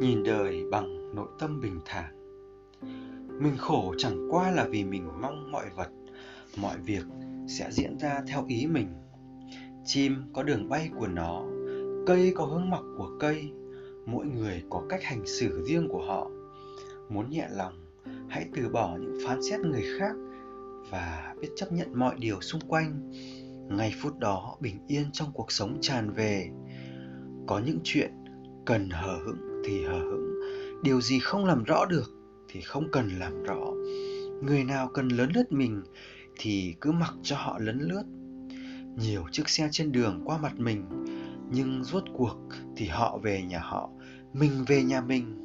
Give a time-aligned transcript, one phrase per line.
[0.00, 2.14] nhìn đời bằng nội tâm bình thản.
[3.42, 5.88] Mình khổ chẳng qua là vì mình mong mọi vật,
[6.56, 7.04] mọi việc
[7.48, 8.88] sẽ diễn ra theo ý mình.
[9.84, 11.44] Chim có đường bay của nó,
[12.06, 13.50] cây có hướng mọc của cây,
[14.06, 16.30] mỗi người có cách hành xử riêng của họ.
[17.08, 17.72] Muốn nhẹ lòng,
[18.28, 20.12] hãy từ bỏ những phán xét người khác
[20.90, 23.12] và biết chấp nhận mọi điều xung quanh.
[23.68, 26.50] Ngay phút đó bình yên trong cuộc sống tràn về.
[27.46, 28.19] Có những chuyện
[28.66, 30.40] cần hờ hững thì hờ hững.
[30.82, 32.10] Điều gì không làm rõ được
[32.48, 33.72] thì không cần làm rõ.
[34.42, 35.82] Người nào cần lớn lướt mình
[36.38, 38.02] thì cứ mặc cho họ lấn lướt.
[38.98, 40.84] Nhiều chiếc xe trên đường qua mặt mình,
[41.50, 42.36] nhưng rốt cuộc
[42.76, 43.90] thì họ về nhà họ,
[44.32, 45.36] mình về nhà mình.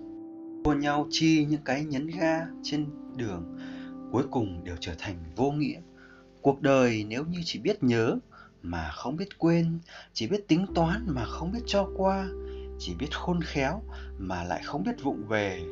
[0.66, 3.58] Đua nhau chi những cái nhấn ga trên đường,
[4.12, 5.82] cuối cùng đều trở thành vô nghĩa.
[6.42, 8.18] Cuộc đời nếu như chỉ biết nhớ
[8.62, 9.80] mà không biết quên,
[10.14, 12.28] chỉ biết tính toán mà không biết cho qua
[12.80, 13.82] chỉ biết khôn khéo
[14.18, 15.64] mà lại không biết vụng về,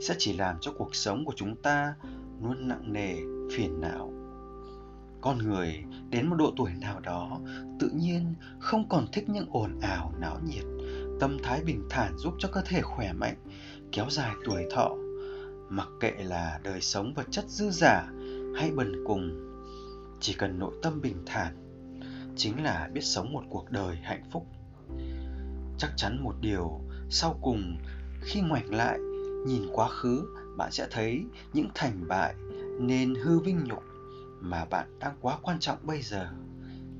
[0.00, 1.94] sẽ chỉ làm cho cuộc sống của chúng ta
[2.42, 3.14] luôn nặng nề,
[3.56, 4.12] phiền não.
[5.20, 7.40] Con người đến một độ tuổi nào đó
[7.80, 10.64] tự nhiên không còn thích những ồn ào, náo nhiệt,
[11.20, 13.36] tâm thái bình thản giúp cho cơ thể khỏe mạnh,
[13.92, 14.96] kéo dài tuổi thọ.
[15.68, 18.08] Mặc kệ là đời sống vật chất dư giả
[18.56, 19.52] hay bần cùng,
[20.20, 21.56] chỉ cần nội tâm bình thản
[22.36, 24.46] chính là biết sống một cuộc đời hạnh phúc
[25.78, 26.80] chắc chắn một điều.
[27.10, 27.78] Sau cùng,
[28.20, 28.98] khi ngoảnh lại,
[29.46, 32.34] nhìn quá khứ, bạn sẽ thấy những thành bại
[32.80, 33.82] nên hư vinh nhục
[34.40, 36.28] mà bạn đang quá quan trọng bây giờ.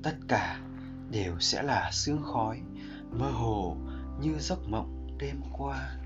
[0.03, 0.61] Tất cả
[1.11, 2.61] đều sẽ là sương khói
[3.11, 3.77] mơ hồ
[4.21, 5.97] như giấc mộng đêm qua.